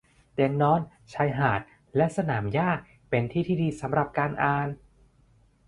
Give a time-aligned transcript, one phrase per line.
[0.33, 0.81] เตียงนอน
[1.13, 1.61] ชายหาด
[1.95, 2.69] และสนามหญ้า
[3.09, 4.67] เป็นที่ที่ดีสำหรับการอ่าน